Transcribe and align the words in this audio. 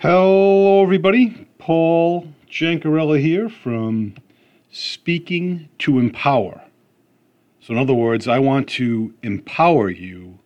Hello, 0.00 0.80
everybody. 0.80 1.48
Paul 1.58 2.28
Jancarella 2.48 3.20
here 3.20 3.48
from 3.48 4.14
Speaking 4.70 5.68
to 5.80 5.98
Empower. 5.98 6.62
So, 7.58 7.72
in 7.72 7.80
other 7.80 7.94
words, 7.94 8.28
I 8.28 8.38
want 8.38 8.68
to 8.68 9.12
empower 9.24 9.90
you 9.90 10.38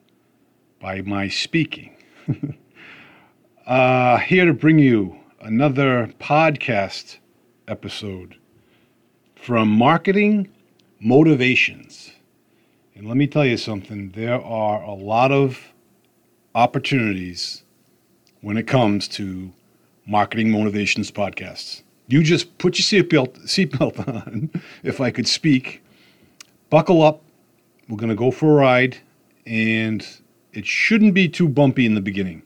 by 0.81 1.03
my 1.03 1.29
speaking. 1.29 1.95
uh, 3.67 4.21
here 4.21 4.47
to 4.47 4.55
bring 4.55 4.79
you 4.79 5.19
another 5.43 6.11
podcast 6.19 7.19
episode 7.69 8.37
from 9.37 9.69
Marketing 9.69 10.49
Motivations. 10.99 12.13
And 12.95 13.07
let 13.07 13.19
me 13.19 13.27
tell 13.27 13.45
you 13.45 13.59
something 13.59 14.13
there 14.13 14.41
are 14.41 14.83
a 14.83 14.95
lot 14.95 15.31
of 15.31 15.75
opportunities 16.55 17.62
when 18.43 18.57
it 18.57 18.67
comes 18.67 19.09
to 19.09 19.53
Marketing 20.07 20.51
Motivations 20.51 21.11
podcasts. 21.11 21.83
You 22.09 22.23
just 22.23 22.59
put 22.59 22.79
your 22.79 23.03
seatbelt 23.03 23.47
seatbelt 23.47 24.07
on, 24.27 24.51
if 24.83 25.01
I 25.01 25.11
could 25.11 25.27
speak. 25.27 25.83
Buckle 26.69 27.03
up. 27.03 27.23
We're 27.89 27.97
going 27.97 28.11
to 28.11 28.17
go 28.17 28.31
for 28.31 28.51
a 28.51 28.55
ride, 28.55 28.99
and 29.47 30.07
it 30.53 30.67
shouldn't 30.67 31.15
be 31.15 31.29
too 31.29 31.49
bumpy 31.49 31.87
in 31.87 31.95
the 31.95 32.01
beginning. 32.01 32.43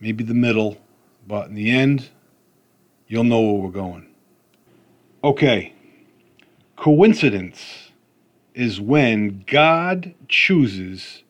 Maybe 0.00 0.24
the 0.24 0.34
middle, 0.34 0.78
but 1.26 1.48
in 1.48 1.54
the 1.54 1.70
end, 1.70 2.08
you'll 3.06 3.24
know 3.24 3.40
where 3.40 3.62
we're 3.62 3.70
going. 3.70 4.06
Okay. 5.22 5.72
Coincidence 6.76 7.90
is 8.54 8.80
when 8.80 9.44
God 9.46 10.14
chooses 10.28 11.22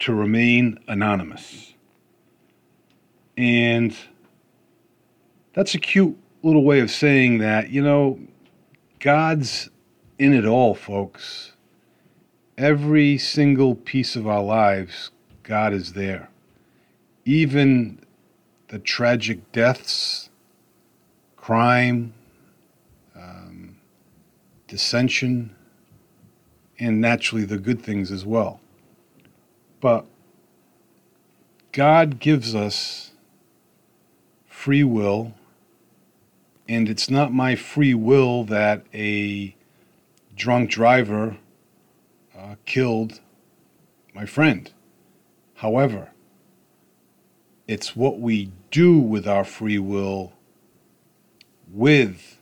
to 0.00 0.12
remain 0.12 0.78
anonymous. 0.88 1.71
And 3.36 3.96
that's 5.54 5.74
a 5.74 5.78
cute 5.78 6.16
little 6.42 6.64
way 6.64 6.80
of 6.80 6.90
saying 6.90 7.38
that, 7.38 7.70
you 7.70 7.82
know, 7.82 8.18
God's 9.00 9.70
in 10.18 10.32
it 10.32 10.44
all, 10.44 10.74
folks. 10.74 11.52
Every 12.58 13.18
single 13.18 13.74
piece 13.74 14.14
of 14.14 14.26
our 14.26 14.42
lives, 14.42 15.10
God 15.42 15.72
is 15.72 15.94
there. 15.94 16.28
Even 17.24 17.98
the 18.68 18.78
tragic 18.78 19.50
deaths, 19.52 20.30
crime, 21.36 22.12
um, 23.16 23.76
dissension, 24.66 25.54
and 26.78 27.00
naturally 27.00 27.44
the 27.44 27.58
good 27.58 27.82
things 27.82 28.10
as 28.10 28.24
well. 28.24 28.60
But 29.80 30.06
God 31.72 32.18
gives 32.20 32.54
us 32.54 33.11
free 34.62 34.84
will, 34.84 35.34
and 36.68 36.88
it's 36.88 37.10
not 37.10 37.32
my 37.32 37.56
free 37.56 37.94
will 37.94 38.44
that 38.44 38.86
a 38.94 39.56
drunk 40.36 40.70
driver 40.70 41.36
uh, 42.38 42.54
killed 42.64 43.18
my 44.14 44.24
friend. 44.24 44.70
However, 45.54 46.12
it's 47.66 47.96
what 47.96 48.20
we 48.20 48.52
do 48.70 49.00
with 49.00 49.26
our 49.26 49.42
free 49.42 49.80
will 49.80 50.32
with 51.68 52.38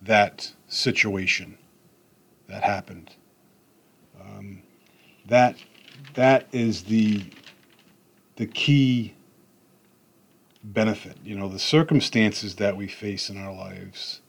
that 0.00 0.52
situation 0.68 1.58
that 2.46 2.62
happened. 2.62 3.16
Um, 4.20 4.62
that 5.26 5.56
that 6.14 6.46
is 6.52 6.84
the 6.84 7.24
the 8.36 8.46
key 8.46 9.14
benefit. 10.62 11.16
You 11.24 11.36
know, 11.36 11.48
the 11.48 11.58
circumstances 11.58 12.56
that 12.56 12.76
we 12.76 12.86
face 12.86 13.30
in 13.30 13.38
our 13.38 13.52
lives 13.52 14.20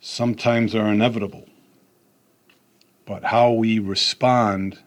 sometimes 0.00 0.74
are 0.74 0.88
inevitable, 0.88 1.46
but 3.04 3.24
how 3.24 3.52
we 3.52 3.78
respond 3.78 4.78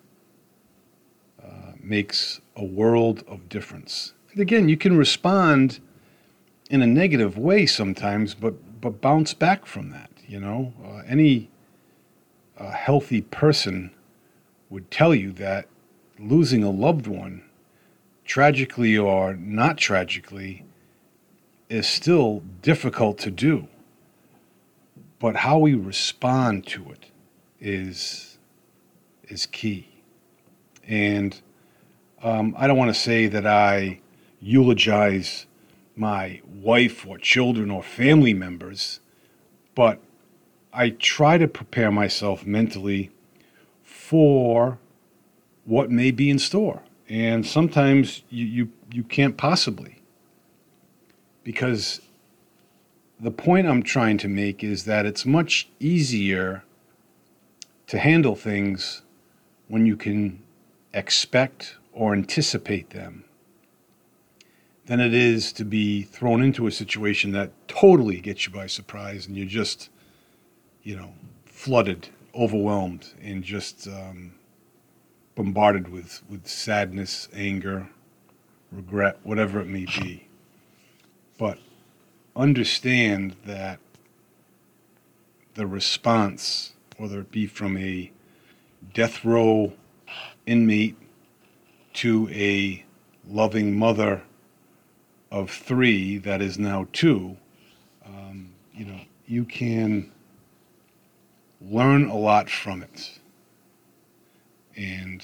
uh, 1.43 1.73
makes 1.81 2.39
a 2.55 2.63
world 2.63 3.23
of 3.27 3.49
difference. 3.49 4.13
And 4.31 4.41
again, 4.41 4.69
you 4.69 4.77
can 4.77 4.97
respond 4.97 5.79
in 6.69 6.81
a 6.81 6.87
negative 6.87 7.37
way 7.37 7.65
sometimes, 7.65 8.33
but 8.35 8.55
but 8.81 9.01
bounce 9.01 9.33
back 9.33 9.65
from 9.65 9.89
that. 9.89 10.09
You 10.27 10.39
know, 10.39 10.73
uh, 10.85 11.01
any 11.07 11.49
uh, 12.57 12.71
healthy 12.71 13.21
person 13.21 13.91
would 14.69 14.91
tell 14.91 15.15
you 15.15 15.31
that 15.33 15.67
losing 16.19 16.63
a 16.63 16.69
loved 16.69 17.07
one 17.07 17.43
tragically 18.25 18.95
or 18.95 19.35
not 19.35 19.77
tragically, 19.77 20.63
is 21.69 21.87
still 21.87 22.41
difficult 22.61 23.17
to 23.19 23.31
do. 23.31 23.67
But 25.19 25.37
how 25.37 25.59
we 25.59 25.73
respond 25.73 26.65
to 26.67 26.91
it 26.91 27.05
is 27.59 28.37
is 29.27 29.45
key. 29.45 29.87
And 30.87 31.39
um, 32.23 32.55
I 32.57 32.67
don't 32.67 32.77
want 32.77 32.93
to 32.93 32.99
say 32.99 33.27
that 33.27 33.45
I 33.45 34.01
eulogize 34.41 35.45
my 35.95 36.41
wife 36.47 37.05
or 37.05 37.17
children 37.17 37.69
or 37.69 37.83
family 37.83 38.33
members, 38.33 38.99
but 39.75 39.99
I 40.73 40.91
try 40.91 41.37
to 41.37 41.47
prepare 41.47 41.91
myself 41.91 42.45
mentally 42.45 43.11
for 43.83 44.79
what 45.65 45.91
may 45.91 46.09
be 46.09 46.29
in 46.29 46.39
store 46.39 46.81
and 47.09 47.45
sometimes 47.45 48.21
you, 48.29 48.45
you, 48.45 48.69
you 48.91 49.03
can't 49.03 49.35
possibly. 49.35 49.98
Because 51.43 52.01
the 53.19 53.31
point 53.31 53.67
I'm 53.67 53.83
trying 53.83 54.17
to 54.19 54.27
make 54.27 54.63
is 54.63 54.85
that 54.85 55.05
it's 55.05 55.25
much 55.25 55.69
easier 55.79 56.63
to 57.87 57.97
handle 57.97 58.35
things 58.35 59.01
when 59.67 59.85
you 59.85 59.97
can 59.97 60.41
expect 60.93 61.75
or 61.91 62.13
anticipate 62.13 62.91
them 62.91 63.25
than 64.85 64.99
it 64.99 65.13
is 65.13 65.51
to 65.53 65.65
be 65.65 66.01
thrown 66.01 66.41
into 66.41 66.65
a 66.65 66.71
situation 66.71 67.31
that 67.31 67.51
totally 67.67 68.19
gets 68.19 68.47
you 68.47 68.53
by 68.53 68.65
surprise 68.65 69.27
and 69.27 69.37
you're 69.37 69.45
just, 69.45 69.89
you 70.81 70.95
know, 70.95 71.13
flooded, 71.45 72.09
overwhelmed, 72.33 73.13
and 73.21 73.43
just 73.43 73.87
um, 73.87 74.33
bombarded 75.35 75.89
with, 75.89 76.23
with 76.29 76.47
sadness, 76.47 77.27
anger, 77.35 77.87
regret, 78.71 79.19
whatever 79.23 79.59
it 79.59 79.67
may 79.67 79.85
be. 79.85 80.28
But 81.39 81.57
understand 82.35 83.37
that 83.45 83.79
the 85.55 85.65
response, 85.65 86.73
whether 86.97 87.21
it 87.21 87.31
be 87.31 87.47
from 87.47 87.77
a 87.77 88.11
death 88.93 89.23
row 89.23 89.73
inmate 90.45 90.97
to 91.93 92.29
a 92.31 92.85
loving 93.27 93.79
mother 93.79 94.21
of 95.31 95.49
three 95.49 96.17
that 96.17 96.41
is 96.41 96.59
now 96.59 96.87
two, 96.91 97.37
um, 98.05 98.51
you 98.73 98.85
know, 98.85 98.99
you 99.25 99.45
can 99.45 100.11
learn 101.61 102.09
a 102.09 102.17
lot 102.17 102.49
from 102.49 102.83
it. 102.83 103.19
And 104.75 105.23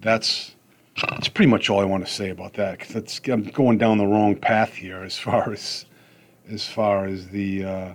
that's 0.00 0.54
that's 1.02 1.28
pretty 1.28 1.50
much 1.50 1.70
all 1.70 1.80
I 1.80 1.84
want 1.84 2.06
to 2.06 2.12
say 2.12 2.30
about 2.30 2.54
that. 2.54 2.78
Cause 2.78 3.20
I'm 3.26 3.44
going 3.44 3.78
down 3.78 3.98
the 3.98 4.06
wrong 4.06 4.36
path 4.36 4.74
here 4.74 5.02
as 5.02 5.18
far 5.18 5.52
as 5.52 5.86
as 6.48 6.66
far 6.66 7.06
as 7.06 7.28
the 7.28 7.64
uh, 7.64 7.94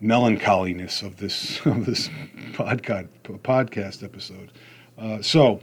melancholiness 0.00 1.02
of 1.02 1.16
this 1.16 1.60
of 1.66 1.86
this 1.86 2.08
podcast 2.52 3.08
podcast 3.42 4.02
episode. 4.02 4.52
Uh, 4.96 5.20
so 5.20 5.60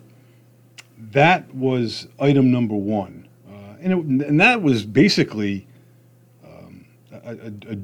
that 1.11 1.53
was 1.55 2.07
item 2.19 2.51
number 2.51 2.75
one, 2.75 3.27
uh, 3.49 3.75
and 3.79 3.93
it, 3.93 4.27
and 4.27 4.39
that 4.39 4.61
was 4.61 4.85
basically 4.85 5.67
um, 6.45 6.85
a, 7.11 7.31
a, 7.31 7.73
a, 7.73 7.77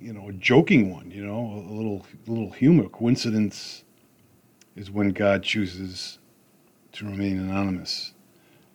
you 0.00 0.12
know 0.12 0.28
a 0.28 0.32
joking 0.32 0.92
one, 0.92 1.10
you 1.10 1.24
know, 1.24 1.64
a 1.66 1.72
little 1.72 2.04
little 2.26 2.50
humor 2.50 2.88
coincidence 2.88 3.84
is 4.76 4.90
when 4.90 5.10
God 5.10 5.42
chooses 5.42 6.18
to 6.94 7.04
remain 7.04 7.38
anonymous. 7.38 8.12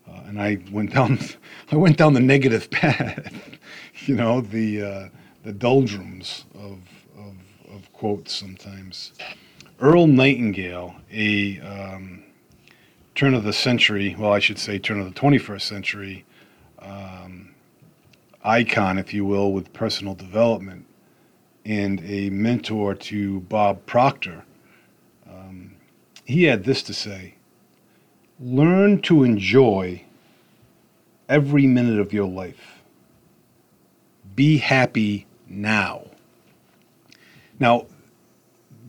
Uh, 0.07 0.21
and 0.27 0.41
I 0.41 0.59
went 0.71 0.93
down, 0.93 1.19
I 1.71 1.75
went 1.75 1.97
down 1.97 2.13
the 2.13 2.19
negative 2.19 2.69
path, 2.71 3.33
you 4.05 4.15
know, 4.15 4.41
the 4.41 4.81
uh, 4.81 5.09
the 5.43 5.53
doldrums 5.53 6.45
of, 6.53 6.79
of, 7.17 7.35
of 7.73 7.93
quotes 7.93 8.33
sometimes. 8.33 9.13
Earl 9.79 10.07
Nightingale, 10.07 10.95
a 11.11 11.59
um, 11.61 12.23
turn 13.15 13.33
of 13.33 13.43
the 13.43 13.53
century, 13.53 14.15
well, 14.19 14.33
I 14.33 14.39
should 14.39 14.59
say 14.59 14.77
turn 14.77 14.99
of 14.99 15.13
the 15.13 15.17
21st 15.17 15.61
century 15.61 16.25
um, 16.79 17.55
icon, 18.43 18.97
if 18.97 19.13
you 19.13 19.23
will, 19.23 19.53
with 19.53 19.71
personal 19.71 20.13
development, 20.13 20.85
and 21.63 22.01
a 22.03 22.29
mentor 22.29 22.95
to 22.95 23.39
Bob 23.41 23.85
Proctor 23.85 24.43
he 26.29 26.43
had 26.43 26.63
this 26.63 26.83
to 26.83 26.93
say 26.93 27.33
Learn 28.39 29.01
to 29.01 29.23
enjoy 29.23 30.03
every 31.27 31.67
minute 31.67 31.99
of 31.99 32.13
your 32.13 32.27
life. 32.27 32.81
be 34.35 34.57
happy 34.57 35.27
now. 35.47 36.05
Now, 37.59 37.87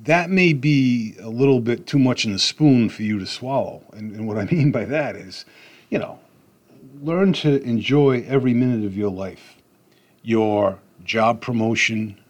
that 0.05 0.31
may 0.31 0.53
be 0.53 1.17
a 1.21 1.29
little 1.29 1.61
bit 1.61 1.87
too 1.87 1.99
much 1.99 2.25
in 2.25 2.33
the 2.33 2.39
spoon 2.39 2.89
for 2.89 3.03
you 3.03 3.19
to 3.19 3.27
swallow. 3.27 3.83
And, 3.93 4.15
and 4.15 4.29
what 4.29 4.39
I 4.39 4.45
mean 4.53 4.71
by 4.71 4.85
that 4.85 5.17
is, 5.17 5.45
you 5.89 5.99
know, 5.99 6.21
learn 7.03 7.33
to 7.33 7.61
enjoy 7.63 8.25
every 8.29 8.55
minute 8.55 8.85
of 8.85 8.97
your 8.97 9.11
life 9.11 9.57
your 10.23 10.79
job 11.03 11.41
promotion, 11.41 12.21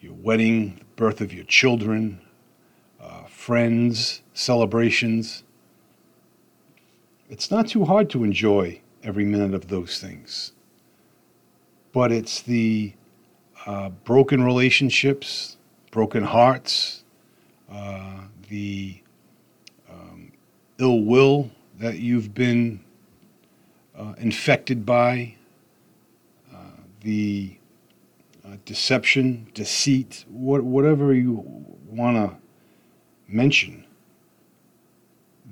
your 0.00 0.12
wedding, 0.14 0.76
the 0.76 0.84
birth 0.96 1.20
of 1.20 1.32
your 1.32 1.44
children, 1.44 2.20
uh, 3.00 3.22
friends, 3.24 4.22
celebrations. 4.34 5.44
It's 7.30 7.48
not 7.48 7.68
too 7.68 7.84
hard 7.84 8.10
to 8.10 8.24
enjoy 8.24 8.80
every 9.04 9.24
minute 9.24 9.54
of 9.54 9.68
those 9.68 10.00
things. 10.00 10.50
But 11.92 12.10
it's 12.10 12.42
the 12.42 12.92
uh, 13.66 13.90
broken 13.90 14.42
relationships, 14.42 15.56
broken 15.92 16.24
hearts, 16.24 17.04
uh, 17.70 18.22
the 18.48 19.00
um, 19.88 20.32
ill 20.78 21.02
will 21.02 21.52
that 21.78 22.00
you've 22.00 22.34
been 22.34 22.80
uh, 23.96 24.14
infected 24.18 24.84
by, 24.84 25.36
uh, 26.52 26.56
the 27.02 27.56
uh, 28.44 28.56
deception, 28.64 29.46
deceit, 29.54 30.24
what, 30.28 30.64
whatever 30.64 31.14
you 31.14 31.44
want 31.86 32.16
to 32.16 32.36
mention, 33.28 33.84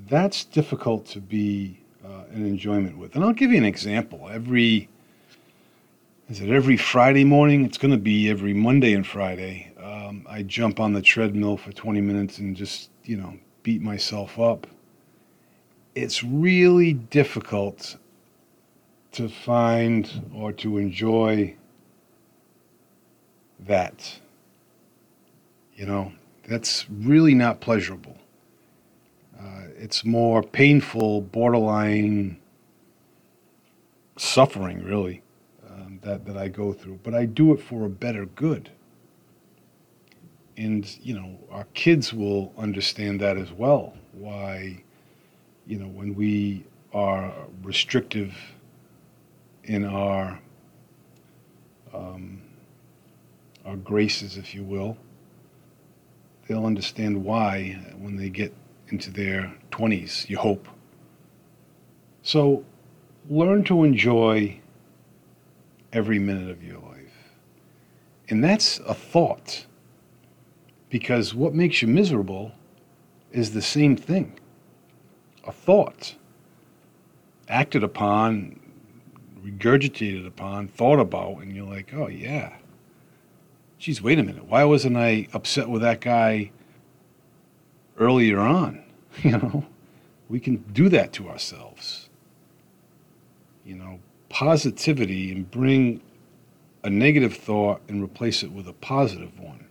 that's 0.09 0.45
difficult 0.45 1.07
to 1.07 1.21
be 1.21 1.81
uh, 2.05 2.25
an 2.33 2.47
enjoyment 2.47 2.99
with. 2.99 3.15
And 3.15 3.25
I'll 3.25 3.33
give 3.33 3.51
you 3.51 3.59
an 3.59 3.65
example. 3.65 4.29
Every 4.31 4.89
is 6.29 6.43
it 6.43 6.51
every 6.51 6.77
Friday 6.77 7.25
morning? 7.25 7.65
It's 7.65 7.79
going 7.79 7.91
to 7.91 7.97
be 7.97 8.29
every 8.29 8.53
Monday 8.53 8.93
and 8.93 9.07
Friday. 9.07 9.73
Um, 9.83 10.27
I 10.29 10.43
jump 10.43 10.79
on 10.79 10.93
the 10.93 11.01
treadmill 11.01 11.57
for 11.57 11.73
20 11.73 12.03
minutes 12.03 12.37
and 12.37 12.55
just, 12.55 12.91
you 13.05 13.17
know, 13.17 13.33
beat 13.63 13.81
myself 13.81 14.39
up. 14.39 14.67
It's 15.95 16.23
really 16.23 16.93
difficult 16.93 17.97
to 19.13 19.31
find 19.31 20.31
or 20.35 20.53
to 20.53 20.77
enjoy 20.77 21.57
that. 23.61 24.21
You 25.77 25.87
know, 25.87 26.13
that's 26.47 26.85
really 26.91 27.33
not 27.33 27.63
pleasurable. 27.63 28.19
Uh, 29.41 29.63
it's 29.77 30.05
more 30.05 30.43
painful, 30.43 31.21
borderline 31.21 32.39
suffering, 34.17 34.83
really 34.83 35.23
that, 36.03 36.25
that 36.25 36.37
I 36.37 36.49
go 36.49 36.73
through, 36.73 37.01
but 37.03 37.15
I 37.15 37.25
do 37.25 37.53
it 37.53 37.61
for 37.61 37.85
a 37.85 37.89
better 37.91 38.27
good. 38.27 38.71
And, 40.57 40.89
you 41.03 41.15
know, 41.15 41.39
our 41.51 41.65
kids 41.75 42.13
will 42.13 42.53
understand 42.59 43.21
that 43.21 43.37
as 43.37 43.53
well. 43.53 43.95
Why, 44.13 44.83
you 45.67 45.79
know, 45.79 45.87
when 45.87 46.15
we 46.15 46.65
are 46.93 47.33
restrictive 47.63 48.35
in 49.65 49.85
our 49.85 50.41
um, 51.95 52.43
our 53.65 53.77
graces, 53.77 54.37
if 54.37 54.55
you 54.55 54.63
will, 54.63 54.97
they'll 56.47 56.67
understand 56.67 57.23
why 57.23 57.79
when 57.99 58.17
they 58.17 58.31
get 58.31 58.53
into 58.91 59.11
their 59.11 59.55
20s, 59.71 60.29
you 60.29 60.39
hope. 60.39 60.69
So 62.23 62.65
learn 63.29 63.65
to 63.65 63.85
enjoy 63.85 64.61
every 65.93 66.19
minute 66.19 66.51
of 66.51 66.63
your 66.63 66.79
life. 66.79 67.33
And 68.29 68.43
that's 68.43 68.79
a 68.81 68.95
thought. 68.95 69.67
Because 70.91 71.35
what 71.35 71.55
makes 71.55 71.83
you 71.83 71.89
miserable 71.89 72.53
is 73.31 73.53
the 73.53 73.63
same 73.63 73.97
thing 73.97 74.39
a 75.45 75.53
thought 75.53 76.15
acted 77.49 77.83
upon, 77.83 78.61
regurgitated 79.43 80.27
upon, 80.27 80.69
thought 80.69 81.01
about, 81.01 81.39
and 81.39 81.55
you're 81.57 81.67
like, 81.67 81.95
oh, 81.95 82.09
yeah. 82.09 82.57
Geez, 83.79 84.03
wait 84.03 84.19
a 84.19 84.23
minute. 84.23 84.45
Why 84.45 84.65
wasn't 84.65 84.97
I 84.97 85.29
upset 85.33 85.69
with 85.69 85.81
that 85.83 86.01
guy 86.01 86.51
earlier 87.99 88.41
on? 88.41 88.85
You 89.25 89.33
know, 89.33 89.67
we 90.29 90.39
can 90.39 90.59
do 90.73 90.89
that 90.91 91.13
to 91.15 91.29
ourselves. 91.29 92.09
You 93.65 93.75
know, 93.75 93.99
positivity 94.29 95.33
and 95.33 95.51
bring 95.51 96.01
a 96.85 96.91
negative 96.91 97.35
thought 97.35 97.81
and 97.89 98.03
replace 98.03 98.43
it 98.43 98.53
with 98.53 98.69
a 98.69 98.73
positive 98.73 99.39
one. 99.41 99.67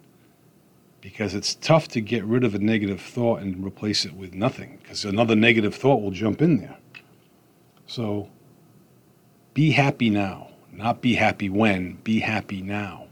Because 1.00 1.34
it's 1.34 1.56
tough 1.56 1.88
to 1.90 2.02
get 2.02 2.26
rid 2.26 2.44
of 2.44 2.56
a 2.56 2.60
negative 2.60 3.00
thought 3.00 3.40
and 3.40 3.64
replace 3.64 4.04
it 4.04 4.14
with 4.16 4.34
nothing, 4.34 4.80
because 4.82 5.06
another 5.06 5.36
negative 5.36 5.74
thought 5.74 6.02
will 6.02 6.12
jump 6.12 6.42
in 6.42 6.58
there. 6.58 6.78
So 7.86 8.30
be 9.54 9.72
happy 9.72 10.10
now, 10.10 10.50
not 10.74 11.02
be 11.02 11.16
happy 11.16 11.50
when, 11.50 11.94
be 12.04 12.20
happy 12.20 12.62
now. 12.62 13.08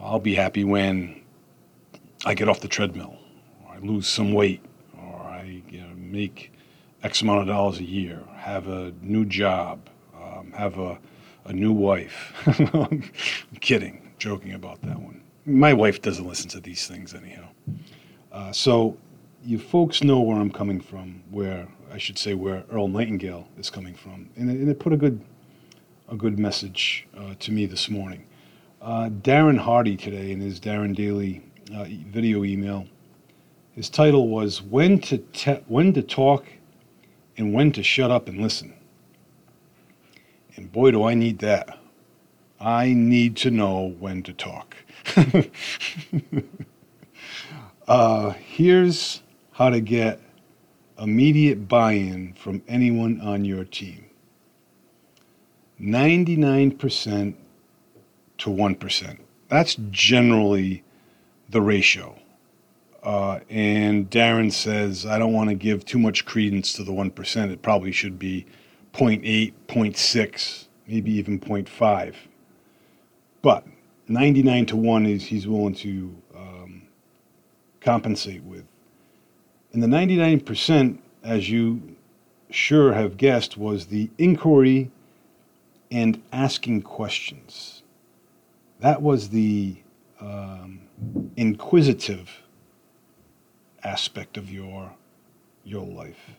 I'll 0.00 0.20
be 0.20 0.34
happy 0.34 0.64
when 0.64 1.20
I 2.24 2.34
get 2.34 2.48
off 2.48 2.60
the 2.60 2.68
treadmill, 2.68 3.16
I 3.78 3.86
lose 3.86 4.08
some 4.08 4.32
weight, 4.32 4.60
or 4.98 5.20
I 5.20 5.62
you 5.70 5.80
know, 5.80 5.94
make 5.96 6.52
X 7.02 7.22
amount 7.22 7.42
of 7.42 7.46
dollars 7.46 7.78
a 7.78 7.84
year, 7.84 8.20
have 8.36 8.66
a 8.66 8.92
new 9.02 9.24
job, 9.24 9.88
um, 10.14 10.52
have 10.52 10.78
a, 10.78 10.98
a 11.44 11.52
new 11.52 11.72
wife. 11.72 12.32
I'm 12.74 13.10
kidding, 13.60 14.12
joking 14.18 14.54
about 14.54 14.82
that 14.82 14.98
one. 15.00 15.22
My 15.46 15.72
wife 15.72 16.02
doesn't 16.02 16.26
listen 16.26 16.48
to 16.50 16.60
these 16.60 16.86
things 16.86 17.14
anyhow. 17.14 17.48
Uh, 18.32 18.52
so 18.52 18.96
you 19.44 19.58
folks 19.58 20.02
know 20.02 20.20
where 20.20 20.38
I'm 20.38 20.50
coming 20.50 20.80
from, 20.80 21.22
where 21.30 21.68
I 21.92 21.98
should 21.98 22.18
say 22.18 22.34
where 22.34 22.64
Earl 22.70 22.88
Nightingale 22.88 23.48
is 23.58 23.70
coming 23.70 23.94
from, 23.94 24.28
and 24.36 24.50
it, 24.50 24.54
and 24.54 24.68
it 24.68 24.78
put 24.78 24.92
a 24.92 24.96
good 24.96 25.20
a 26.10 26.16
good 26.16 26.38
message 26.38 27.06
uh, 27.16 27.34
to 27.38 27.52
me 27.52 27.66
this 27.66 27.90
morning. 27.90 28.24
Uh, 28.80 29.10
Darren 29.10 29.58
Hardy 29.58 29.96
today 29.96 30.32
in 30.32 30.40
his 30.40 30.58
Darren 30.58 30.94
Daily 30.94 31.42
uh, 31.74 31.84
video 31.84 32.44
email, 32.44 32.86
his 33.78 33.88
title 33.88 34.26
was 34.26 34.60
"When 34.60 34.98
to 35.02 35.18
te- 35.18 35.62
When 35.68 35.92
to 35.92 36.02
Talk 36.02 36.44
and 37.36 37.54
When 37.54 37.70
to 37.70 37.82
Shut 37.84 38.10
Up 38.10 38.26
and 38.26 38.40
Listen." 38.40 38.74
And 40.56 40.72
boy, 40.72 40.90
do 40.90 41.04
I 41.04 41.14
need 41.14 41.38
that. 41.38 41.78
I 42.58 42.92
need 42.92 43.36
to 43.36 43.52
know 43.52 43.94
when 44.00 44.24
to 44.24 44.32
talk. 44.32 44.76
uh, 47.86 48.30
here's 48.30 49.22
how 49.52 49.70
to 49.70 49.80
get 49.80 50.20
immediate 50.98 51.68
buy 51.68 51.92
in 51.92 52.32
from 52.32 52.60
anyone 52.66 53.20
on 53.20 53.44
your 53.44 53.62
team 53.62 54.06
99% 55.80 57.34
to 58.38 58.50
1%. 58.50 59.18
That's 59.48 59.76
generally 59.92 60.82
the 61.48 61.60
ratio. 61.60 62.18
Uh, 63.02 63.40
and 63.48 64.10
Darren 64.10 64.52
says, 64.52 65.06
I 65.06 65.18
don't 65.18 65.32
want 65.32 65.50
to 65.50 65.54
give 65.54 65.84
too 65.84 65.98
much 65.98 66.24
credence 66.24 66.72
to 66.74 66.84
the 66.84 66.92
1%. 66.92 67.50
It 67.50 67.62
probably 67.62 67.92
should 67.92 68.18
be 68.18 68.46
0.8, 68.92 69.52
0.6, 69.68 70.66
maybe 70.86 71.12
even 71.12 71.38
0.5. 71.38 72.14
But 73.40 73.64
99 74.08 74.66
to 74.66 74.76
1 74.76 75.06
is 75.06 75.24
he's 75.24 75.46
willing 75.46 75.74
to 75.76 76.14
um, 76.36 76.82
compensate 77.80 78.42
with. 78.42 78.64
And 79.72 79.82
the 79.82 79.86
99%, 79.86 80.98
as 81.22 81.48
you 81.48 81.96
sure 82.50 82.92
have 82.94 83.16
guessed, 83.16 83.56
was 83.56 83.86
the 83.86 84.10
inquiry 84.18 84.90
and 85.90 86.20
asking 86.32 86.82
questions. 86.82 87.82
That 88.80 89.02
was 89.02 89.28
the 89.28 89.76
um, 90.20 90.80
inquisitive 91.36 92.30
aspect 93.84 94.36
of 94.36 94.50
your 94.50 94.92
your 95.64 95.86
life. 95.86 96.36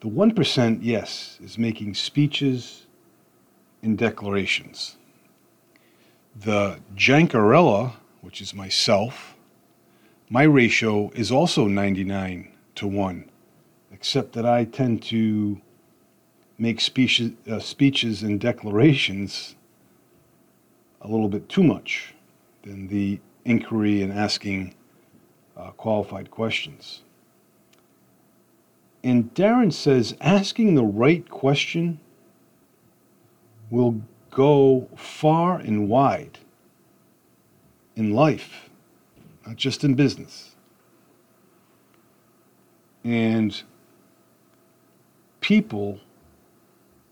The 0.00 0.08
1%, 0.08 0.78
yes, 0.80 1.38
is 1.42 1.58
making 1.58 1.94
speeches 1.94 2.86
and 3.82 3.98
declarations. 3.98 4.96
The 6.36 6.78
Jancarella, 6.94 7.94
which 8.22 8.40
is 8.40 8.54
myself, 8.54 9.34
my 10.30 10.44
ratio 10.44 11.10
is 11.14 11.30
also 11.30 11.66
99 11.66 12.52
to 12.76 12.86
1, 12.86 13.30
except 13.92 14.32
that 14.34 14.46
I 14.46 14.64
tend 14.64 15.02
to 15.04 15.60
make 16.56 16.80
speeches, 16.80 17.32
uh, 17.50 17.58
speeches 17.58 18.22
and 18.22 18.40
declarations 18.40 19.56
a 21.00 21.08
little 21.08 21.28
bit 21.28 21.48
too 21.48 21.64
much 21.64 22.14
than 22.62 22.88
the 22.88 23.18
inquiry 23.44 24.02
and 24.02 24.12
asking 24.12 24.74
uh, 25.60 25.70
qualified 25.72 26.30
questions. 26.30 27.02
And 29.02 29.32
Darren 29.34 29.72
says 29.72 30.16
asking 30.20 30.74
the 30.74 30.84
right 30.84 31.28
question 31.28 32.00
will 33.70 34.02
go 34.30 34.88
far 34.96 35.58
and 35.58 35.88
wide 35.88 36.38
in 37.96 38.12
life, 38.12 38.70
not 39.46 39.56
just 39.56 39.84
in 39.84 39.94
business. 39.94 40.54
And 43.04 43.62
people 45.40 46.00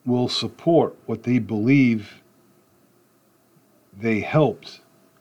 will 0.05 0.29
support 0.29 0.97
what 1.07 1.23
they 1.23 1.39
believe 1.39 2.23
they 3.99 4.21
helped 4.21 4.81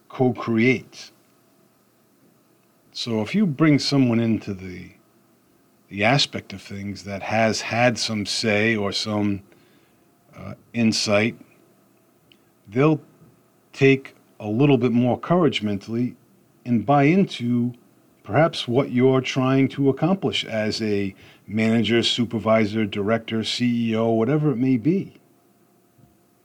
co 0.10 0.34
create. 0.34 1.12
So 3.00 3.22
if 3.22 3.36
you 3.36 3.46
bring 3.46 3.78
someone 3.78 4.20
into 4.20 4.56
the 4.56 4.90
the 5.88 6.04
aspect 6.04 6.52
of 6.52 6.64
things 6.64 7.04
that 7.04 7.22
has 7.22 7.62
had 7.62 8.00
some 8.00 8.26
say 8.26 8.76
or 8.76 8.92
some 8.92 9.44
uh, 10.36 10.56
insight, 10.74 11.38
they'll 12.68 13.00
take 13.72 14.16
a 14.40 14.48
little 14.48 14.80
bit 14.80 14.94
more 14.94 15.20
courage 15.20 15.62
mentally 15.62 16.16
and 16.66 16.88
buy 16.88 17.04
into 17.04 17.76
perhaps 18.24 18.68
what 18.68 18.90
you're 18.90 19.22
trying 19.22 19.68
to 19.68 19.90
accomplish 19.90 20.44
as 20.44 20.82
a 20.82 21.14
manager, 21.46 22.02
supervisor, 22.02 22.84
director, 22.84 23.42
CEO, 23.42 24.18
whatever 24.18 24.50
it 24.54 24.58
may 24.58 24.78
be. 24.78 25.14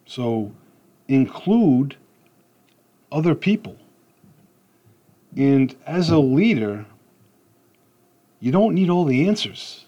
So 0.04 0.52
include 1.08 1.96
other 3.10 3.34
people. 3.34 3.78
And 5.36 5.74
as 5.86 6.10
a 6.10 6.18
leader, 6.18 6.84
you 8.40 8.52
don't 8.52 8.74
need 8.74 8.90
all 8.90 9.04
the 9.04 9.28
answers, 9.28 9.86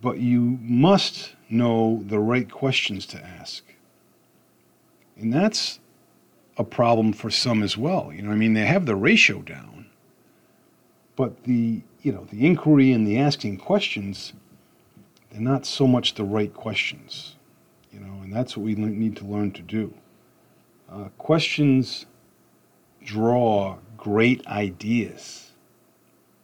but 0.00 0.18
you 0.18 0.58
must 0.60 1.34
know 1.48 2.02
the 2.06 2.18
right 2.18 2.50
questions 2.50 3.06
to 3.06 3.24
ask. 3.24 3.64
And 5.16 5.32
that's 5.32 5.80
a 6.56 6.64
problem 6.64 7.12
for 7.12 7.30
some 7.30 7.62
as 7.62 7.76
well. 7.76 8.12
You 8.12 8.22
know, 8.22 8.30
I 8.30 8.34
mean, 8.34 8.54
they 8.54 8.66
have 8.66 8.86
the 8.86 8.94
ratio 8.94 9.42
down, 9.42 9.86
but 11.16 11.44
the, 11.44 11.82
you 12.02 12.12
know, 12.12 12.26
the 12.30 12.46
inquiry 12.46 12.92
and 12.92 13.06
the 13.06 13.18
asking 13.18 13.58
questions, 13.58 14.32
they're 15.30 15.40
not 15.40 15.66
so 15.66 15.86
much 15.86 16.14
the 16.14 16.24
right 16.24 16.52
questions, 16.52 17.36
you 17.92 18.00
know, 18.00 18.22
and 18.22 18.32
that's 18.32 18.56
what 18.56 18.64
we 18.64 18.74
need 18.74 19.16
to 19.16 19.24
learn 19.24 19.50
to 19.52 19.62
do. 19.62 19.92
Uh, 20.90 21.08
questions 21.18 22.06
draw 23.04 23.78
great 23.96 24.46
ideas 24.46 25.52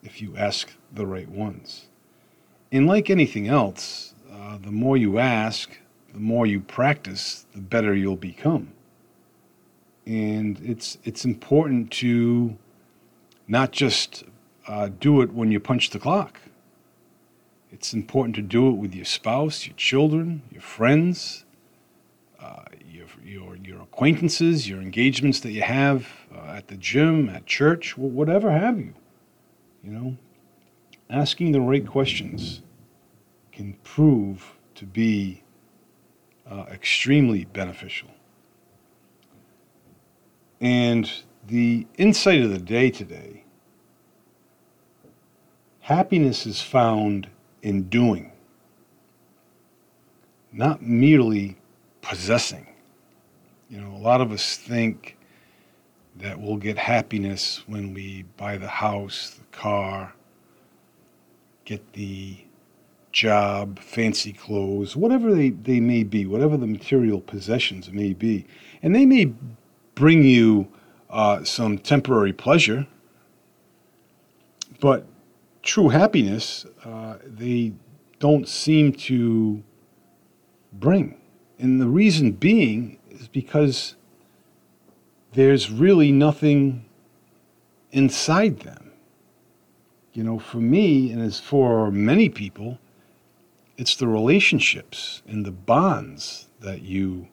if 0.02 0.22
you 0.22 0.36
ask 0.36 0.72
the 0.92 1.06
right 1.06 1.28
ones. 1.28 1.86
And 2.72 2.86
like 2.86 3.10
anything 3.10 3.48
else, 3.48 4.14
uh, 4.32 4.58
the 4.58 4.70
more 4.70 4.96
you 4.96 5.18
ask, 5.18 5.70
the 6.12 6.20
more 6.20 6.46
you 6.46 6.60
practice, 6.60 7.46
the 7.54 7.60
better 7.60 7.94
you'll 7.94 8.16
become. 8.16 8.72
And 10.06 10.60
it's 10.64 10.98
it's 11.04 11.24
important 11.24 11.90
to 11.92 12.56
not 13.46 13.72
just 13.72 14.24
uh, 14.66 14.88
do 15.00 15.20
it 15.20 15.32
when 15.32 15.50
you 15.50 15.60
punch 15.60 15.90
the 15.90 15.98
clock. 15.98 16.40
It's 17.72 17.92
important 17.92 18.34
to 18.36 18.42
do 18.42 18.68
it 18.68 18.72
with 18.72 18.94
your 18.94 19.04
spouse, 19.04 19.66
your 19.66 19.76
children, 19.76 20.42
your 20.50 20.62
friends, 20.62 21.44
uh, 22.40 22.64
your, 22.88 23.06
your, 23.24 23.56
your 23.56 23.82
acquaintances, 23.82 24.68
your 24.68 24.80
engagements 24.80 25.40
that 25.40 25.52
you 25.52 25.62
have 25.62 26.08
uh, 26.34 26.50
at 26.60 26.68
the 26.68 26.76
gym, 26.76 27.30
at 27.30 27.46
church, 27.46 27.96
whatever 27.96 28.50
have 28.50 28.78
you. 28.78 28.92
You 29.82 29.90
know, 29.92 30.16
asking 31.08 31.52
the 31.52 31.60
right 31.62 31.86
questions 31.86 32.60
can 33.50 33.72
prove 33.82 34.58
to 34.74 34.84
be 34.84 35.42
uh, 36.46 36.66
extremely 36.70 37.46
beneficial. 37.46 38.10
And 40.60 41.10
the 41.46 41.86
insight 41.96 42.42
of 42.42 42.50
the 42.50 42.58
day 42.58 42.90
today 42.90 43.44
happiness 45.80 46.44
is 46.44 46.60
found 46.60 47.26
in 47.62 47.84
doing, 47.84 48.30
not 50.52 50.82
merely 50.82 51.56
possessing. 52.02 52.66
You 53.70 53.80
know, 53.80 53.96
a 53.96 54.02
lot 54.02 54.20
of 54.20 54.30
us 54.30 54.58
think 54.58 55.16
that 56.22 56.40
we'll 56.40 56.56
get 56.56 56.78
happiness 56.78 57.62
when 57.66 57.94
we 57.94 58.24
buy 58.36 58.58
the 58.58 58.68
house, 58.68 59.30
the 59.38 59.56
car, 59.56 60.12
get 61.64 61.92
the 61.94 62.36
job, 63.12 63.78
fancy 63.78 64.32
clothes, 64.32 64.96
whatever 64.96 65.34
they, 65.34 65.50
they 65.50 65.80
may 65.80 66.02
be, 66.02 66.26
whatever 66.26 66.56
the 66.56 66.66
material 66.66 67.20
possessions 67.20 67.90
may 67.90 68.12
be. 68.12 68.46
And 68.82 68.94
they 68.94 69.06
may 69.06 69.32
bring 69.94 70.22
you 70.22 70.68
uh, 71.08 71.44
some 71.44 71.78
temporary 71.78 72.32
pleasure, 72.32 72.86
but 74.80 75.06
true 75.62 75.88
happiness, 75.88 76.66
uh, 76.84 77.16
they 77.24 77.72
don't 78.18 78.48
seem 78.48 78.92
to 78.92 79.62
bring. 80.72 81.20
And 81.58 81.80
the 81.80 81.88
reason 81.88 82.32
being 82.32 82.98
is 83.10 83.28
because 83.28 83.96
there's 85.32 85.70
really 85.70 86.12
nothing 86.12 86.84
inside 87.92 88.60
them. 88.60 88.92
You 90.12 90.25
know, 90.25 90.38
for 90.38 90.58
me, 90.58 91.12
and 91.12 91.22
as 91.22 91.38
for 91.38 91.90
many 91.90 92.28
people, 92.28 92.78
it's 93.76 93.94
the 93.96 94.08
relationships 94.08 95.22
and 95.26 95.46
the 95.46 95.52
bonds 95.52 96.49
that 96.60 96.82
you 96.82 97.28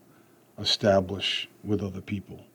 establish 0.60 1.50
with 1.64 1.82
other 1.82 2.02
people. 2.02 2.46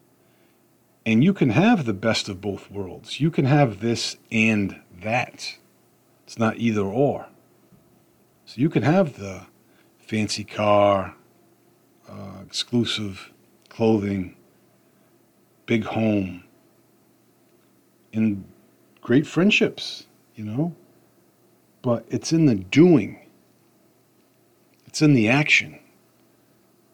And 1.04 1.24
you 1.24 1.34
can 1.34 1.50
have 1.50 1.84
the 1.84 1.92
best 1.92 2.28
of 2.28 2.40
both 2.40 2.70
worlds. 2.70 3.20
You 3.20 3.30
can 3.30 3.44
have 3.44 3.80
this 3.80 4.16
and 4.30 4.80
that. 5.02 5.56
It's 6.24 6.38
not 6.38 6.58
either 6.58 6.82
or. 6.82 7.26
So 8.46 8.60
you 8.60 8.70
can 8.70 8.84
have 8.84 9.18
the 9.18 9.46
fancy 9.98 10.44
car, 10.44 11.16
uh, 12.08 12.42
exclusive 12.46 13.32
clothing, 13.68 14.36
big 15.72 15.84
home, 15.84 16.44
in 18.12 18.44
great 19.00 19.26
friendships, 19.26 20.04
you 20.34 20.44
know? 20.44 20.74
But 21.80 22.04
it's 22.10 22.30
in 22.30 22.44
the 22.44 22.56
doing, 22.56 23.18
it's 24.84 25.00
in 25.00 25.14
the 25.14 25.30
action. 25.30 25.78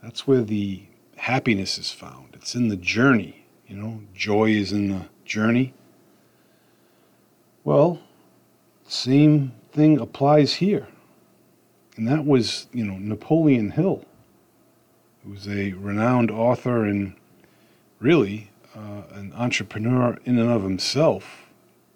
That's 0.00 0.28
where 0.28 0.42
the 0.42 0.84
happiness 1.16 1.76
is 1.76 1.90
found. 1.90 2.28
It's 2.34 2.54
in 2.54 2.68
the 2.68 2.76
journey, 2.76 3.44
you 3.66 3.74
know? 3.74 4.00
Joy 4.14 4.50
is 4.50 4.70
in 4.70 4.90
the 4.90 5.06
journey. 5.24 5.74
Well, 7.64 8.00
same 8.86 9.54
thing 9.72 9.98
applies 9.98 10.54
here. 10.54 10.86
And 11.96 12.06
that 12.06 12.24
was, 12.24 12.68
you 12.72 12.84
know, 12.84 12.96
Napoleon 12.96 13.72
Hill, 13.72 14.04
who 15.24 15.32
was 15.32 15.48
a 15.48 15.72
renowned 15.72 16.30
author 16.30 16.84
and 16.84 17.16
really 17.98 18.47
uh, 18.76 19.02
an 19.12 19.32
entrepreneur 19.34 20.18
in 20.24 20.38
and 20.38 20.50
of 20.50 20.62
himself, 20.62 21.48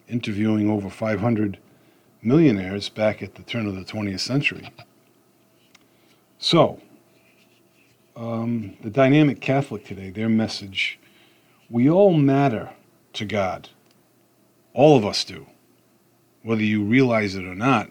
interviewing 0.09 0.71
over 0.71 0.91
500 0.91 1.59
millionaires 2.23 2.89
back 2.89 3.23
at 3.23 3.35
the 3.35 3.43
turn 3.43 3.67
of 3.67 3.75
the 3.75 3.85
20th 3.85 4.21
century. 4.21 4.71
So, 6.39 6.81
um, 8.17 8.77
the 8.83 8.91
dynamic 8.91 9.41
Catholic 9.41 9.85
today, 9.85 10.11
their 10.11 10.29
message 10.29 10.99
we 11.73 11.89
all 11.89 12.13
matter 12.13 12.69
to 13.15 13.25
God. 13.25 13.71
All 14.75 14.99
of 14.99 15.07
us 15.07 15.25
do, 15.25 15.47
whether 16.43 16.63
you 16.63 16.85
realize 16.85 17.35
it 17.35 17.47
or 17.47 17.55
not. 17.55 17.89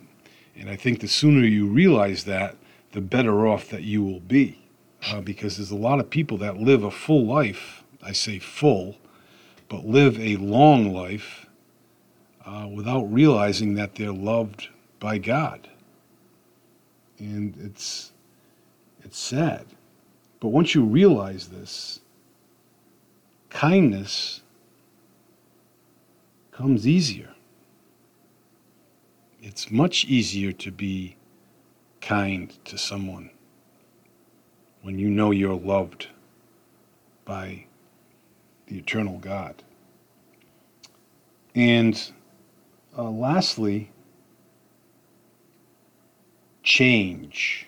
And 0.56 0.70
I 0.70 0.76
think 0.76 1.00
the 1.00 1.08
sooner 1.08 1.44
you 1.48 1.66
realize 1.66 2.26
that, 2.26 2.56
the 2.92 3.02
better 3.02 3.48
off 3.48 3.70
that 3.70 3.82
you 3.82 4.04
will 4.04 4.20
be. 4.20 4.60
Uh, 5.08 5.20
because 5.20 5.58
there's 5.58 5.72
a 5.72 5.76
lot 5.76 6.00
of 6.00 6.12
people 6.12 6.38
that 6.38 6.58
live 6.58 6.84
a 6.84 6.92
full 6.92 7.26
life 7.26 7.81
I 8.04 8.12
say 8.14 8.40
full, 8.40 8.98
but 9.70 9.86
live 9.86 10.20
a 10.20 10.38
long 10.38 10.94
life 10.94 11.46
uh, 12.46 12.68
without 12.74 13.04
realizing 13.04 13.76
that 13.76 13.96
they're 13.96 14.12
loved 14.12 14.70
by 15.00 15.18
God. 15.18 15.68
And 17.20 17.56
it's, 17.64 18.12
it's 19.04 19.20
sad. 19.20 19.66
But 20.40 20.50
once 20.50 20.74
you 20.74 20.84
realize 20.84 21.50
this, 21.50 22.00
kindness 23.50 24.42
comes 26.52 26.88
easier. 26.88 27.30
It's 29.42 29.72
much 29.72 30.06
easier 30.06 30.52
to 30.52 30.72
be 30.72 31.16
kind 32.00 32.52
to 32.66 32.78
someone 32.78 33.30
when 34.82 34.98
you 34.98 35.10
know 35.10 35.32
you're 35.32 35.54
loved 35.54 36.08
by 37.26 37.66
the 38.72 38.78
eternal 38.78 39.18
God. 39.18 39.56
And 41.54 42.12
uh, 42.98 43.10
lastly, 43.10 43.92
change. 46.64 47.68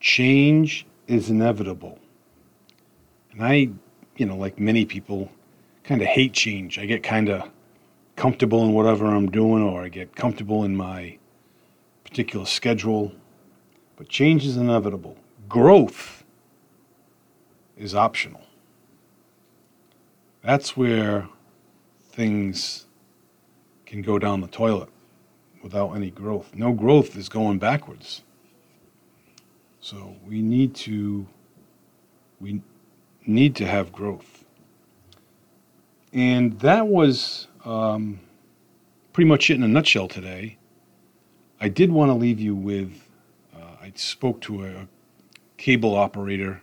Change 0.00 0.86
is 1.06 1.28
inevitable. 1.28 1.98
And 3.32 3.44
I, 3.44 3.68
you 4.16 4.24
know, 4.24 4.36
like 4.36 4.58
many 4.58 4.86
people, 4.86 5.30
kind 5.84 6.00
of 6.00 6.08
hate 6.08 6.32
change. 6.32 6.78
I 6.78 6.86
get 6.86 7.02
kind 7.02 7.28
of 7.28 7.50
comfortable 8.16 8.64
in 8.64 8.72
whatever 8.72 9.06
I'm 9.06 9.30
doing, 9.30 9.62
or 9.62 9.82
I 9.82 9.88
get 9.88 10.16
comfortable 10.16 10.64
in 10.64 10.74
my 10.74 11.18
particular 12.04 12.46
schedule. 12.46 13.12
But 13.96 14.08
change 14.08 14.46
is 14.46 14.56
inevitable. 14.56 15.16
Growth 15.46 16.24
is 17.76 17.94
optional. 17.94 18.40
That's 20.42 20.76
where 20.76 21.28
things 22.02 22.86
can 23.84 24.02
go 24.02 24.18
down 24.18 24.40
the 24.40 24.46
toilet 24.46 24.88
without 25.62 25.92
any 25.92 26.10
growth. 26.10 26.54
No 26.54 26.72
growth 26.72 27.16
is 27.16 27.28
going 27.28 27.58
backwards. 27.58 28.22
So 29.80 30.16
we 30.26 30.42
need 30.42 30.74
to 30.76 31.26
we 32.40 32.62
need 33.26 33.54
to 33.56 33.66
have 33.66 33.92
growth. 33.92 34.44
And 36.12 36.58
that 36.60 36.86
was 36.86 37.46
um, 37.64 38.20
pretty 39.12 39.28
much 39.28 39.50
it 39.50 39.54
in 39.54 39.62
a 39.62 39.68
nutshell 39.68 40.08
today. 40.08 40.56
I 41.60 41.68
did 41.68 41.92
want 41.92 42.10
to 42.10 42.14
leave 42.14 42.40
you 42.40 42.54
with 42.54 43.08
uh, 43.54 43.76
I 43.82 43.92
spoke 43.94 44.40
to 44.42 44.64
a, 44.64 44.68
a 44.68 44.88
cable 45.58 45.94
operator 45.94 46.62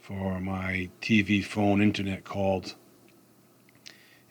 for 0.00 0.40
my 0.40 0.88
TV, 1.00 1.44
phone, 1.44 1.82
internet 1.82 2.24
called 2.24 2.76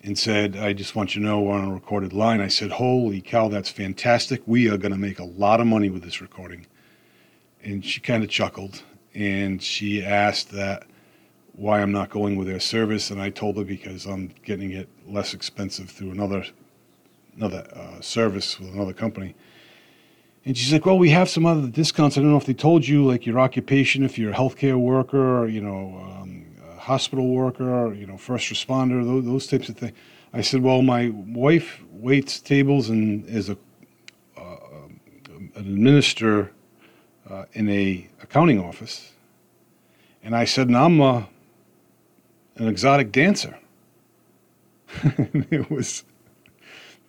and 0.04 0.18
said, 0.18 0.56
I 0.56 0.74
just 0.74 0.96
want 0.96 1.16
you 1.16 1.22
to 1.22 1.28
know 1.28 1.42
we're 1.42 1.54
on 1.54 1.70
a 1.70 1.74
recorded 1.74 2.14
line. 2.14 2.42
I 2.42 2.48
said, 2.48 2.72
Holy 2.72 3.22
cow, 3.22 3.48
that's 3.48 3.70
fantastic. 3.70 4.42
We 4.46 4.70
are 4.70 4.78
going 4.78 4.92
to 4.92 4.98
make 4.98 5.20
a 5.20 5.24
lot 5.24 5.62
of 5.62 5.68
money 5.68 5.90
with 5.90 6.04
this 6.04 6.22
recording. 6.22 6.66
And 7.64 7.86
she 7.86 8.00
kind 8.00 8.24
of 8.24 8.30
chuckled 8.30 8.82
and 9.14 9.62
she 9.62 10.04
asked 10.04 10.52
that 10.52 10.84
why 11.54 11.82
I'm 11.82 11.92
not 11.92 12.10
going 12.10 12.36
with 12.36 12.48
their 12.48 12.60
service. 12.60 13.12
And 13.12 13.22
I 13.22 13.30
told 13.30 13.58
her 13.58 13.64
because 13.64 14.06
I'm 14.06 14.34
getting 14.44 14.72
it 14.72 14.90
less 15.06 15.34
expensive 15.34 15.90
through 15.90 16.12
another 16.12 16.46
another 17.36 17.66
uh, 17.74 18.02
service 18.02 18.60
with 18.60 18.74
another 18.74 18.94
company. 18.94 19.36
And 20.44 20.58
she's 20.58 20.74
like, 20.74 20.86
well, 20.86 20.98
we 20.98 21.12
have 21.12 21.30
some 21.30 21.46
other 21.46 21.68
discounts. 21.68 22.18
I 22.18 22.22
don't 22.22 22.32
know 22.32 22.38
if 22.38 22.46
they 22.46 22.54
told 22.54 22.88
you, 22.88 23.06
like 23.06 23.26
your 23.26 23.40
occupation, 23.40 24.04
if 24.04 24.18
you're 24.18 24.32
a 24.32 24.36
healthcare 24.36 24.78
worker, 24.78 25.44
or, 25.44 25.48
you 25.48 25.62
know, 25.62 26.04
um, 26.04 26.21
hospital 26.82 27.30
worker, 27.30 27.94
you 27.94 28.08
know, 28.08 28.18
first 28.18 28.52
responder, 28.52 29.06
those, 29.06 29.24
those 29.24 29.48
types 29.48 29.70
of 29.70 29.78
things. 29.78 29.94
I 30.34 30.42
said, 30.42 30.64
well, 30.64 30.82
my 30.82 31.10
wife 31.10 31.82
waits 31.92 32.40
tables 32.40 32.90
and 32.90 33.26
is 33.28 33.50
a 33.50 33.58
uh, 34.38 34.58
an 35.56 35.56
administrator 35.56 36.52
uh, 37.30 37.46
in 37.54 37.70
a 37.70 38.10
accounting 38.24 38.60
office, 38.60 39.12
and 40.24 40.36
I 40.36 40.46
said, 40.46 40.68
and 40.68 40.78
I'm 40.78 41.00
a, 41.02 41.28
an 42.56 42.68
exotic 42.68 43.12
dancer. 43.12 43.60
it 45.04 45.70
was 45.70 46.04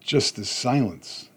just 0.00 0.36
this 0.36 0.50
silence. 0.50 1.30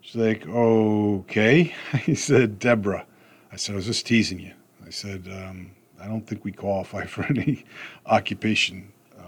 She's 0.00 0.16
like, 0.16 0.46
okay. 0.48 1.74
I 1.92 2.14
said, 2.14 2.58
Deborah. 2.58 3.04
I 3.52 3.56
said, 3.56 3.74
I 3.74 3.76
was 3.76 3.86
just 3.86 4.06
teasing 4.06 4.40
you. 4.40 4.54
I 4.86 4.90
said, 4.90 5.28
um, 5.30 5.72
I 6.00 6.06
don't 6.06 6.26
think 6.26 6.44
we 6.44 6.52
qualify 6.52 7.06
for 7.06 7.24
any 7.24 7.64
occupation 8.06 8.92
uh, 9.18 9.22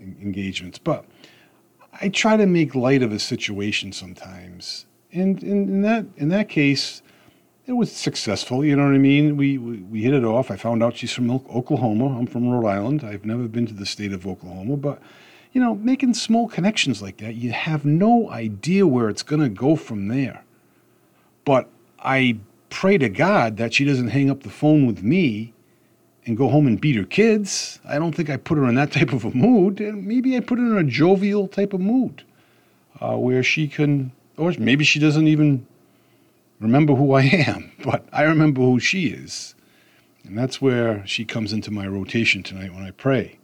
engagements. 0.00 0.78
But 0.78 1.04
I 2.00 2.08
try 2.08 2.36
to 2.36 2.46
make 2.46 2.74
light 2.74 3.02
of 3.02 3.12
a 3.12 3.18
situation 3.18 3.92
sometimes, 3.92 4.86
and 5.12 5.42
in, 5.42 5.68
in 5.68 5.82
that 5.82 6.06
in 6.16 6.28
that 6.30 6.48
case, 6.48 7.02
it 7.66 7.72
was 7.72 7.92
successful. 7.92 8.64
You 8.64 8.76
know 8.76 8.84
what 8.84 8.94
I 8.94 8.98
mean? 8.98 9.36
We, 9.36 9.58
we 9.58 9.78
we 9.78 10.02
hit 10.02 10.14
it 10.14 10.24
off. 10.24 10.50
I 10.50 10.56
found 10.56 10.82
out 10.82 10.96
she's 10.96 11.12
from 11.12 11.30
Oklahoma. 11.30 12.18
I'm 12.18 12.26
from 12.26 12.48
Rhode 12.48 12.68
Island. 12.68 13.04
I've 13.04 13.24
never 13.24 13.46
been 13.48 13.66
to 13.66 13.74
the 13.74 13.86
state 13.86 14.12
of 14.12 14.26
Oklahoma, 14.26 14.76
but 14.76 15.00
you 15.52 15.60
know, 15.60 15.74
making 15.74 16.14
small 16.14 16.48
connections 16.48 17.02
like 17.02 17.18
that, 17.18 17.34
you 17.34 17.52
have 17.52 17.84
no 17.84 18.30
idea 18.30 18.86
where 18.86 19.08
it's 19.08 19.22
going 19.22 19.42
to 19.42 19.50
go 19.50 19.76
from 19.76 20.08
there. 20.08 20.44
But 21.44 21.68
I 21.98 22.38
pray 22.70 22.96
to 22.98 23.10
God 23.10 23.58
that 23.58 23.74
she 23.74 23.84
doesn't 23.84 24.08
hang 24.08 24.30
up 24.30 24.42
the 24.42 24.50
phone 24.50 24.86
with 24.86 25.02
me 25.02 25.52
and 26.24 26.36
go 26.36 26.48
home 26.48 26.66
and 26.66 26.80
beat 26.80 26.96
her 26.96 27.04
kids. 27.04 27.80
I 27.84 27.98
don't 27.98 28.14
think 28.14 28.30
I 28.30 28.36
put 28.36 28.58
her 28.58 28.68
in 28.68 28.74
that 28.76 28.92
type 28.98 29.12
of 29.12 29.24
a 29.24 29.30
mood. 29.30 29.80
And 29.80 30.06
maybe 30.06 30.36
I 30.36 30.40
put 30.40 30.58
her 30.58 30.64
in 30.64 30.86
a 30.86 30.88
jovial 30.88 31.48
type 31.48 31.72
of 31.72 31.80
mood 31.80 32.24
uh, 33.00 33.16
where 33.16 33.42
she 33.42 33.68
can, 33.68 34.12
or 34.36 34.52
maybe 34.58 34.84
she 34.84 34.98
doesn't 34.98 35.26
even 35.26 35.66
remember 36.60 36.94
who 36.94 37.12
I 37.14 37.22
am, 37.46 37.72
but 37.84 38.06
I 38.12 38.22
remember 38.22 38.60
who 38.60 38.78
she 38.78 39.08
is. 39.08 39.54
And 40.24 40.38
that's 40.38 40.62
where 40.62 41.04
she 41.06 41.24
comes 41.24 41.52
into 41.52 41.70
my 41.70 41.86
rotation 41.86 42.42
tonight 42.42 42.72
when 42.72 42.84
I 42.84 42.92
pray 42.92 43.38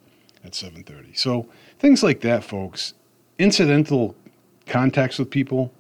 at 0.45 0.53
7:30. 0.53 1.17
So 1.19 1.49
things 1.81 2.05
like 2.05 2.21
that, 2.21 2.45
folks, 2.45 2.95
incidental 3.39 4.15
contacts 4.67 5.19
with 5.19 5.31
people, 5.31 5.73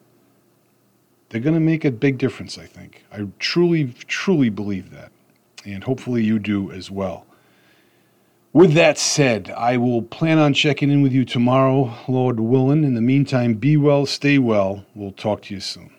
they're 1.29 1.41
going 1.41 1.55
to 1.55 1.61
make 1.61 1.85
a 1.85 1.93
big 1.93 2.19
difference, 2.19 2.59
I 2.59 2.67
think. 2.67 3.05
I 3.13 3.27
truly, 3.39 3.95
truly 4.09 4.49
believe 4.49 4.91
that 4.91 5.13
and 5.64 5.85
hopefully 5.85 6.23
you 6.23 6.38
do 6.38 6.71
as 6.71 6.90
well. 6.90 7.27
With 8.53 8.73
that 8.75 8.99
said, 8.99 9.51
I 9.51 9.77
will 9.77 10.03
plan 10.03 10.38
on 10.38 10.55
checking 10.55 10.90
in 10.90 11.03
with 11.03 11.12
you 11.12 11.25
tomorrow, 11.25 11.94
Lord 12.09 12.40
willing. 12.40 12.83
In 12.83 12.94
the 12.94 13.01
meantime, 13.01 13.55
be 13.55 13.77
well, 13.77 14.07
stay 14.07 14.38
well. 14.38 14.85
We'll 14.94 15.12
talk 15.12 15.42
to 15.42 15.55
you 15.55 15.61
soon. 15.61 15.90